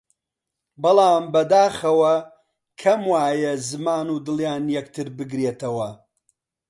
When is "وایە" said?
3.11-3.53